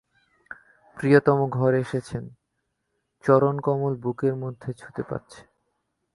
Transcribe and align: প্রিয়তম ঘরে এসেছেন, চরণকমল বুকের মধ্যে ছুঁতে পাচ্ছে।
প্রিয়তম 0.97 1.39
ঘরে 1.49 1.77
এসেছেন, 1.79 2.23
চরণকমল 3.23 3.93
বুকের 3.95 4.35
মধ্যে 4.35 4.69
ছুঁতে 4.73 5.01
পাচ্ছে। 5.03 5.41